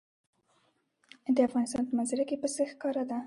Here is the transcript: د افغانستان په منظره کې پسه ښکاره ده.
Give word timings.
د 1.35 1.37
افغانستان 1.47 1.83
په 1.87 1.93
منظره 1.97 2.23
کې 2.29 2.39
پسه 2.41 2.63
ښکاره 2.71 3.03
ده. 3.09 3.19